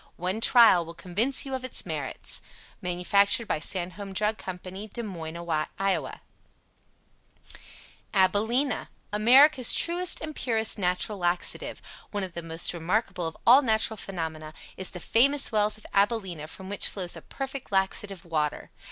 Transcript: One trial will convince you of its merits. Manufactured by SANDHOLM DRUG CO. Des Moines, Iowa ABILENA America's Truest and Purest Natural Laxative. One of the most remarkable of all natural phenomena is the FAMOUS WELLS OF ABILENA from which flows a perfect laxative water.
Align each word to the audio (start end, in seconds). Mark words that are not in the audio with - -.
One 0.17 0.41
trial 0.41 0.83
will 0.83 0.95
convince 0.95 1.45
you 1.45 1.53
of 1.53 1.63
its 1.63 1.85
merits. 1.85 2.41
Manufactured 2.81 3.47
by 3.47 3.59
SANDHOLM 3.59 4.13
DRUG 4.13 4.39
CO. 4.39 4.57
Des 4.93 5.03
Moines, 5.03 5.67
Iowa 5.77 6.21
ABILENA 8.11 8.89
America's 9.13 9.73
Truest 9.75 10.19
and 10.19 10.35
Purest 10.35 10.79
Natural 10.79 11.19
Laxative. 11.19 11.83
One 12.09 12.23
of 12.23 12.33
the 12.33 12.41
most 12.41 12.73
remarkable 12.73 13.27
of 13.27 13.37
all 13.45 13.61
natural 13.61 13.95
phenomena 13.95 14.55
is 14.75 14.89
the 14.89 14.99
FAMOUS 14.99 15.51
WELLS 15.51 15.77
OF 15.77 15.85
ABILENA 15.93 16.47
from 16.47 16.67
which 16.67 16.87
flows 16.87 17.15
a 17.15 17.21
perfect 17.21 17.71
laxative 17.71 18.25
water. 18.25 18.71